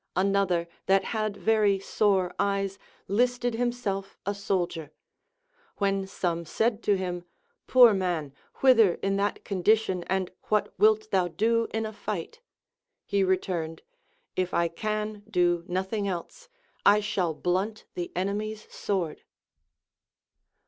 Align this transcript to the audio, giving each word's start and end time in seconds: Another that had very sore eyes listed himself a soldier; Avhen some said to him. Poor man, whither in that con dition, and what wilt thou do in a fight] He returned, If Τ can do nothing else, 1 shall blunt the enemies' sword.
Another 0.15 0.67
that 0.87 1.03
had 1.13 1.37
very 1.37 1.77
sore 1.77 2.33
eyes 2.39 2.79
listed 3.07 3.53
himself 3.53 4.17
a 4.25 4.33
soldier; 4.33 4.89
Avhen 5.79 6.09
some 6.09 6.43
said 6.43 6.81
to 6.81 6.97
him. 6.97 7.23
Poor 7.67 7.93
man, 7.93 8.33
whither 8.61 8.95
in 9.03 9.17
that 9.17 9.45
con 9.45 9.61
dition, 9.61 10.03
and 10.07 10.31
what 10.45 10.73
wilt 10.79 11.11
thou 11.11 11.27
do 11.27 11.67
in 11.71 11.85
a 11.85 11.93
fight] 11.93 12.41
He 13.05 13.23
returned, 13.23 13.83
If 14.35 14.49
Τ 14.49 14.69
can 14.75 15.21
do 15.29 15.63
nothing 15.67 16.07
else, 16.07 16.49
1 16.83 17.01
shall 17.01 17.35
blunt 17.35 17.85
the 17.93 18.11
enemies' 18.15 18.65
sword. 18.73 19.21